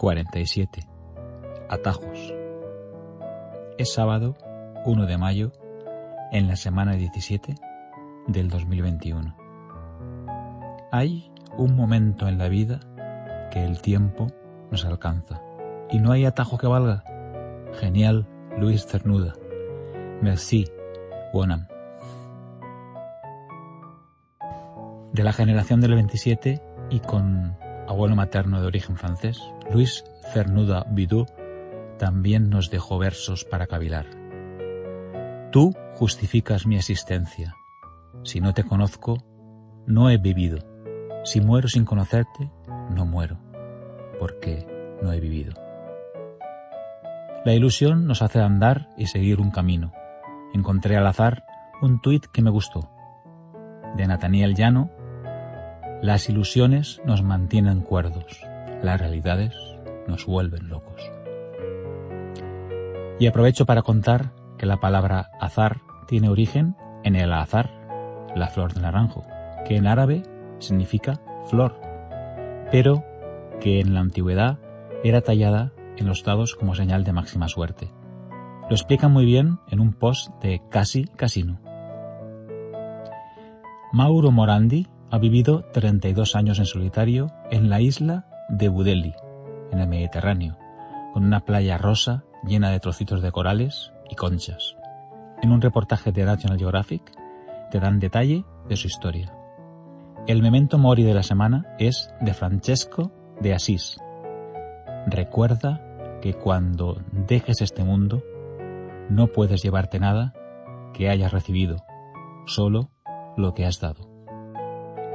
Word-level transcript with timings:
47. 0.00 0.88
Atajos. 1.68 2.34
Es 3.76 3.92
sábado 3.92 4.34
1 4.86 5.04
de 5.04 5.18
mayo 5.18 5.52
en 6.32 6.48
la 6.48 6.56
semana 6.56 6.94
17 6.94 7.54
del 8.26 8.48
2021. 8.48 9.36
Hay 10.90 11.30
un 11.58 11.76
momento 11.76 12.28
en 12.28 12.38
la 12.38 12.48
vida 12.48 12.80
que 13.50 13.62
el 13.62 13.82
tiempo 13.82 14.28
nos 14.70 14.86
alcanza 14.86 15.42
y 15.90 15.98
no 15.98 16.12
hay 16.12 16.24
atajo 16.24 16.56
que 16.56 16.66
valga. 16.66 17.04
Genial, 17.78 18.26
Luis 18.56 18.86
Cernuda. 18.86 19.34
Merci, 20.22 20.66
Wonam. 21.34 21.68
De 25.12 25.22
la 25.22 25.34
generación 25.34 25.82
del 25.82 25.92
27 25.92 26.62
y 26.88 27.00
con 27.00 27.54
abuelo 27.90 28.14
materno 28.14 28.60
de 28.60 28.68
origen 28.68 28.96
francés, 28.96 29.42
Luis 29.72 30.04
Cernuda 30.32 30.86
Bidou 30.90 31.26
también 31.98 32.48
nos 32.48 32.70
dejó 32.70 32.98
versos 32.98 33.44
para 33.44 33.66
cavilar. 33.66 34.06
Tú 35.50 35.74
justificas 35.94 36.66
mi 36.66 36.76
existencia. 36.76 37.56
Si 38.22 38.40
no 38.40 38.54
te 38.54 38.62
conozco, 38.62 39.16
no 39.86 40.08
he 40.08 40.18
vivido. 40.18 40.58
Si 41.24 41.40
muero 41.40 41.66
sin 41.66 41.84
conocerte, 41.84 42.52
no 42.94 43.06
muero, 43.06 43.38
porque 44.20 44.66
no 45.02 45.12
he 45.12 45.18
vivido. 45.18 45.54
La 47.44 47.54
ilusión 47.54 48.06
nos 48.06 48.22
hace 48.22 48.38
andar 48.38 48.88
y 48.96 49.06
seguir 49.06 49.40
un 49.40 49.50
camino. 49.50 49.92
Encontré 50.54 50.96
al 50.96 51.08
azar 51.08 51.44
un 51.82 52.00
tuit 52.00 52.24
que 52.26 52.42
me 52.42 52.50
gustó. 52.50 52.88
De 53.96 54.06
Nathaniel 54.06 54.54
Llano, 54.54 54.90
las 56.02 56.28
ilusiones 56.30 57.00
nos 57.04 57.22
mantienen 57.22 57.80
cuerdos, 57.80 58.40
las 58.82 58.98
realidades 58.98 59.54
nos 60.08 60.24
vuelven 60.24 60.68
locos. 60.68 61.02
Y 63.18 63.26
aprovecho 63.26 63.66
para 63.66 63.82
contar 63.82 64.32
que 64.56 64.64
la 64.64 64.78
palabra 64.78 65.30
azar 65.40 65.82
tiene 66.06 66.30
origen 66.30 66.74
en 67.04 67.16
el 67.16 67.32
azar, 67.32 67.70
la 68.34 68.48
flor 68.48 68.72
de 68.72 68.80
naranjo, 68.80 69.26
que 69.66 69.76
en 69.76 69.86
árabe 69.86 70.22
significa 70.58 71.20
flor, 71.46 71.78
pero 72.70 73.04
que 73.60 73.80
en 73.80 73.92
la 73.92 74.00
antigüedad 74.00 74.58
era 75.04 75.20
tallada 75.20 75.72
en 75.98 76.06
los 76.06 76.24
dados 76.24 76.54
como 76.54 76.74
señal 76.74 77.04
de 77.04 77.12
máxima 77.12 77.48
suerte. 77.48 77.92
Lo 78.70 78.74
explica 78.74 79.08
muy 79.08 79.26
bien 79.26 79.58
en 79.68 79.80
un 79.80 79.92
post 79.92 80.30
de 80.42 80.62
Casi 80.70 81.04
Casino. 81.04 81.60
Mauro 83.92 84.30
Morandi 84.30 84.86
ha 85.10 85.18
vivido 85.18 85.64
32 85.72 86.36
años 86.36 86.58
en 86.58 86.66
solitario 86.66 87.32
en 87.50 87.68
la 87.68 87.80
isla 87.80 88.26
de 88.48 88.68
Budeli, 88.68 89.14
en 89.72 89.80
el 89.80 89.88
Mediterráneo, 89.88 90.56
con 91.12 91.24
una 91.24 91.44
playa 91.44 91.78
rosa 91.78 92.24
llena 92.44 92.70
de 92.70 92.80
trocitos 92.80 93.20
de 93.20 93.32
corales 93.32 93.92
y 94.08 94.14
conchas. 94.14 94.76
En 95.42 95.50
un 95.50 95.60
reportaje 95.60 96.12
de 96.12 96.24
National 96.24 96.58
Geographic 96.58 97.02
te 97.70 97.80
dan 97.80 97.98
detalle 97.98 98.44
de 98.68 98.76
su 98.76 98.86
historia. 98.86 99.34
El 100.26 100.42
memento 100.42 100.78
mori 100.78 101.02
de 101.02 101.14
la 101.14 101.22
semana 101.22 101.66
es 101.78 102.14
de 102.20 102.34
Francesco 102.34 103.10
de 103.40 103.54
Asís. 103.54 103.98
Recuerda 105.06 105.80
que 106.20 106.34
cuando 106.34 107.00
dejes 107.12 107.62
este 107.62 107.82
mundo 107.82 108.22
no 109.08 109.28
puedes 109.28 109.62
llevarte 109.62 109.98
nada 109.98 110.34
que 110.92 111.08
hayas 111.08 111.32
recibido, 111.32 111.76
solo 112.46 112.90
lo 113.36 113.54
que 113.54 113.64
has 113.64 113.80
dado. 113.80 114.09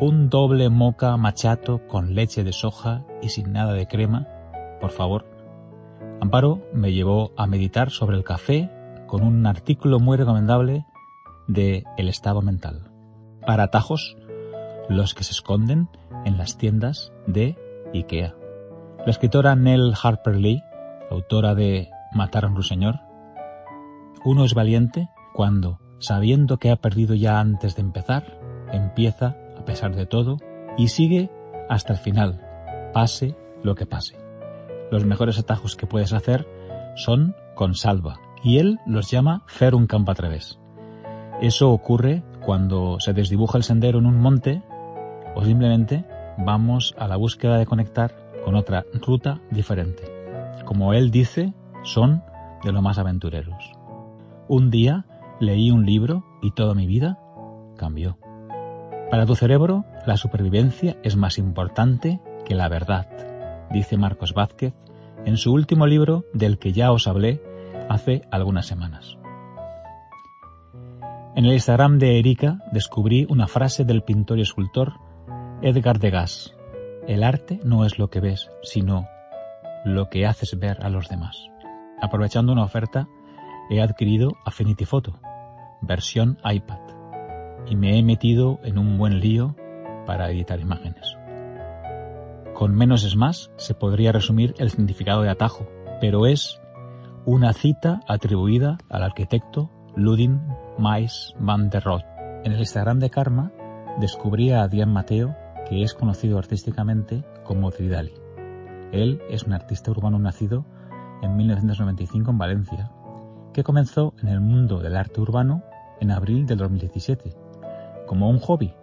Un 0.00 0.28
doble 0.30 0.68
moca 0.68 1.16
machato 1.16 1.84
con 1.88 2.14
leche 2.14 2.44
de 2.44 2.52
soja 2.52 3.04
y 3.20 3.30
sin 3.30 3.52
nada 3.52 3.72
de 3.72 3.88
crema, 3.88 4.28
por 4.80 4.92
favor. 4.92 5.26
Amparo 6.20 6.62
me 6.72 6.92
llevó 6.92 7.32
a 7.36 7.48
meditar 7.48 7.90
sobre 7.90 8.16
el 8.16 8.22
café 8.22 8.70
con 9.08 9.24
un 9.24 9.44
artículo 9.44 9.98
muy 9.98 10.16
recomendable 10.16 10.86
de 11.48 11.82
El 11.96 12.08
estado 12.08 12.42
mental. 12.42 12.92
Para 13.44 13.64
atajos, 13.64 14.16
los 14.88 15.14
que 15.14 15.24
se 15.24 15.32
esconden 15.32 15.88
en 16.24 16.38
las 16.38 16.56
tiendas 16.58 17.12
de 17.26 17.58
IKEA. 17.92 18.36
La 19.04 19.10
escritora 19.10 19.56
Nell 19.56 19.94
Harper 20.00 20.36
Lee, 20.36 20.62
autora 21.10 21.56
de 21.56 21.90
Matar 22.12 22.44
a 22.44 22.48
un 22.48 22.54
ruiseñor, 22.54 23.00
uno 24.24 24.44
es 24.44 24.54
valiente 24.54 25.08
cuando, 25.34 25.80
sabiendo 25.98 26.58
que 26.58 26.70
ha 26.70 26.76
perdido 26.76 27.16
ya 27.16 27.40
antes 27.40 27.74
de 27.74 27.82
empezar, 27.82 28.38
empieza 28.72 29.36
pesar 29.68 29.94
de 29.94 30.06
todo 30.06 30.38
y 30.78 30.88
sigue 30.88 31.30
hasta 31.68 31.92
el 31.92 31.98
final, 31.98 32.40
pase 32.94 33.36
lo 33.62 33.74
que 33.74 33.84
pase. 33.84 34.16
Los 34.90 35.04
mejores 35.04 35.38
atajos 35.38 35.76
que 35.76 35.86
puedes 35.86 36.14
hacer 36.14 36.48
son 36.96 37.36
con 37.54 37.74
salva, 37.74 38.18
y 38.42 38.58
él 38.58 38.78
los 38.86 39.10
llama 39.10 39.44
fer 39.46 39.74
un 39.74 39.86
campo 39.86 40.10
a 40.10 40.14
través. 40.14 40.58
Eso 41.42 41.70
ocurre 41.70 42.22
cuando 42.40 42.98
se 42.98 43.12
desdibuja 43.12 43.58
el 43.58 43.62
sendero 43.62 43.98
en 43.98 44.06
un 44.06 44.18
monte 44.18 44.62
o 45.34 45.44
simplemente 45.44 46.06
vamos 46.38 46.94
a 46.98 47.06
la 47.06 47.16
búsqueda 47.16 47.58
de 47.58 47.66
conectar 47.66 48.16
con 48.46 48.54
otra 48.54 48.86
ruta 48.94 49.42
diferente. 49.50 50.02
Como 50.64 50.94
él 50.94 51.10
dice, 51.10 51.52
son 51.82 52.22
de 52.64 52.72
lo 52.72 52.80
más 52.80 52.98
aventureros. 52.98 53.72
Un 54.48 54.70
día 54.70 55.04
leí 55.40 55.70
un 55.70 55.84
libro 55.84 56.24
y 56.40 56.52
toda 56.52 56.74
mi 56.74 56.86
vida 56.86 57.18
cambió. 57.76 58.16
Para 59.10 59.24
tu 59.24 59.34
cerebro, 59.34 59.86
la 60.06 60.18
supervivencia 60.18 60.96
es 61.02 61.16
más 61.16 61.38
importante 61.38 62.20
que 62.44 62.54
la 62.54 62.68
verdad, 62.68 63.06
dice 63.70 63.96
Marcos 63.96 64.34
Vázquez 64.34 64.74
en 65.24 65.38
su 65.38 65.52
último 65.52 65.86
libro 65.86 66.26
del 66.34 66.58
que 66.58 66.72
ya 66.72 66.92
os 66.92 67.08
hablé 67.08 67.40
hace 67.88 68.22
algunas 68.30 68.66
semanas. 68.66 69.16
En 71.34 71.46
el 71.46 71.54
Instagram 71.54 71.98
de 71.98 72.18
Erika 72.18 72.58
descubrí 72.70 73.26
una 73.30 73.46
frase 73.46 73.84
del 73.84 74.02
pintor 74.02 74.38
y 74.38 74.42
escultor 74.42 74.94
Edgar 75.62 75.98
Degas. 75.98 76.54
El 77.06 77.22
arte 77.22 77.60
no 77.64 77.86
es 77.86 77.98
lo 77.98 78.10
que 78.10 78.20
ves, 78.20 78.50
sino 78.62 79.06
lo 79.86 80.10
que 80.10 80.26
haces 80.26 80.58
ver 80.58 80.84
a 80.84 80.90
los 80.90 81.08
demás. 81.08 81.48
Aprovechando 82.02 82.52
una 82.52 82.64
oferta, 82.64 83.08
he 83.70 83.80
adquirido 83.80 84.32
Affinity 84.44 84.84
Photo, 84.84 85.14
versión 85.80 86.38
iPad, 86.44 86.97
y 87.68 87.76
me 87.76 87.98
he 87.98 88.02
metido 88.02 88.60
en 88.62 88.78
un 88.78 88.98
buen 88.98 89.20
lío 89.20 89.54
para 90.06 90.30
editar 90.30 90.60
imágenes. 90.60 91.16
Con 92.54 92.74
menos 92.74 93.04
es 93.04 93.14
más 93.14 93.50
se 93.56 93.74
podría 93.74 94.12
resumir 94.12 94.54
el 94.58 94.70
significado 94.70 95.22
de 95.22 95.30
atajo, 95.30 95.68
pero 96.00 96.26
es 96.26 96.60
una 97.24 97.52
cita 97.52 98.00
atribuida 98.08 98.78
al 98.88 99.02
arquitecto 99.02 99.70
Ludin 99.96 100.40
Mais 100.78 101.34
van 101.38 101.70
der 101.70 101.84
Rohe. 101.84 102.04
En 102.44 102.52
el 102.52 102.60
Instagram 102.60 103.00
de 103.00 103.10
Karma 103.10 103.52
descubrí 104.00 104.52
a 104.52 104.66
Diane 104.68 104.92
Mateo, 104.92 105.36
que 105.68 105.82
es 105.82 105.94
conocido 105.94 106.38
artísticamente 106.38 107.24
como 107.44 107.70
Tridali. 107.70 108.14
Él 108.92 109.20
es 109.28 109.42
un 109.42 109.52
artista 109.52 109.90
urbano 109.90 110.18
nacido 110.18 110.64
en 111.22 111.36
1995 111.36 112.30
en 112.30 112.38
Valencia, 112.38 112.90
que 113.52 113.62
comenzó 113.62 114.14
en 114.22 114.28
el 114.28 114.40
mundo 114.40 114.78
del 114.78 114.96
arte 114.96 115.20
urbano 115.20 115.62
en 116.00 116.10
abril 116.10 116.46
del 116.46 116.58
2017, 116.58 117.34
como 118.08 118.28
un 118.28 118.40
hobby, 118.40 118.74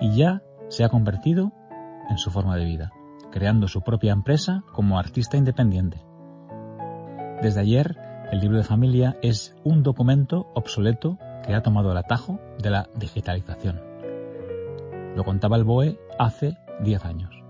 y 0.00 0.16
ya 0.16 0.42
se 0.68 0.82
ha 0.82 0.88
convertido 0.88 1.52
en 2.10 2.18
su 2.18 2.30
forma 2.30 2.56
de 2.56 2.64
vida, 2.64 2.92
creando 3.30 3.68
su 3.68 3.82
propia 3.82 4.12
empresa 4.12 4.64
como 4.72 4.98
artista 4.98 5.36
independiente. 5.36 6.04
Desde 7.40 7.60
ayer, 7.60 7.96
el 8.32 8.40
libro 8.40 8.56
de 8.56 8.64
familia 8.64 9.16
es 9.22 9.54
un 9.62 9.82
documento 9.82 10.50
obsoleto 10.54 11.18
que 11.46 11.54
ha 11.54 11.62
tomado 11.62 11.92
el 11.92 11.98
atajo 11.98 12.40
de 12.58 12.70
la 12.70 12.88
digitalización. 12.96 13.80
Lo 15.14 15.22
contaba 15.24 15.56
el 15.56 15.64
BOE 15.64 16.00
hace 16.18 16.56
10 16.80 17.04
años. 17.04 17.44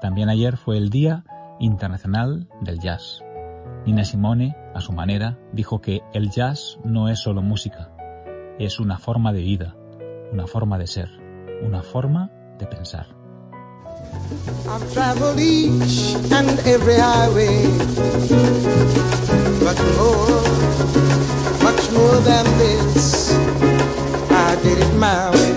También 0.00 0.28
ayer 0.28 0.56
fue 0.56 0.78
el 0.78 0.88
Día 0.88 1.24
Internacional 1.58 2.48
del 2.60 2.78
Jazz. 2.78 3.22
Nina 3.86 4.04
Simone, 4.04 4.56
a 4.74 4.80
su 4.80 4.92
manera, 4.92 5.38
dijo 5.52 5.80
que 5.80 6.02
el 6.12 6.30
jazz 6.30 6.78
no 6.84 7.08
es 7.08 7.20
solo 7.20 7.42
música, 7.42 7.90
es 8.58 8.80
una 8.80 8.98
forma 8.98 9.32
de 9.32 9.42
vida, 9.42 9.76
una 10.34 10.48
forma 10.48 10.76
de 10.78 10.86
ser, 10.88 11.08
una 11.62 11.80
forma 11.80 12.28
de 12.58 12.66
pensar. 12.66 13.06
but 19.60 19.78
more, 19.96 20.42
much 21.62 21.82
more 21.92 22.18
than 22.30 22.44
this. 22.58 23.32
I 24.30 24.56
did 24.64 24.78
it 24.78 24.94
my 24.96 25.30
way. 25.30 25.52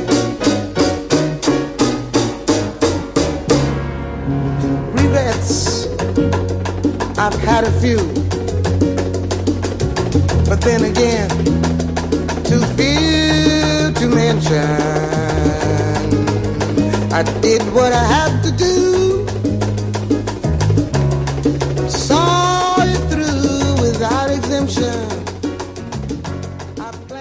Regrets, 4.94 5.88
I've 7.18 7.40
had 7.50 7.64
a 7.64 7.72
few, 7.82 7.98
but 10.48 10.62
then 10.62 10.84
again, 10.86 11.30
too 12.44 12.64
few 12.78 13.07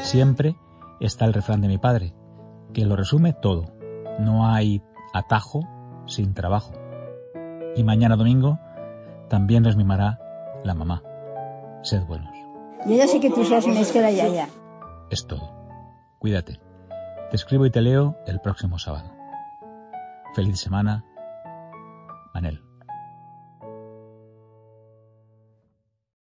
Siempre 0.03 0.57
está 1.01 1.25
el 1.25 1.33
refrán 1.33 1.61
de 1.61 1.69
mi 1.69 1.79
padre, 1.79 2.15
que 2.73 2.85
lo 2.85 2.97
resume 2.97 3.33
todo. 3.33 3.65
No 4.19 4.47
hay 4.47 4.83
atajo 5.13 5.61
sin 6.07 6.35
trabajo. 6.35 6.73
Y 7.75 7.85
mañana 7.85 8.17
domingo 8.17 8.59
también 9.29 9.63
nos 9.63 9.77
mimará 9.77 10.19
la 10.65 10.75
mamá. 10.75 11.03
Sed 11.83 12.05
buenos. 12.07 12.35
Yo 12.87 12.97
ya 12.97 13.07
sé 13.07 13.21
que 13.21 13.31
tú 13.31 13.45
seas 13.45 13.65
una 13.67 13.83
ya, 13.83 14.29
ya. 14.29 14.49
Es 15.11 15.27
todo. 15.27 15.51
Cuídate. 16.19 16.66
Te 17.31 17.37
escribo 17.37 17.67
y 17.67 17.71
te 17.71 17.83
leo 17.83 18.17
el 18.27 18.41
próximo 18.41 18.79
sábado. 18.79 19.13
Feliz 20.35 20.61
semana. 20.61 21.05
Manel. 22.35 22.66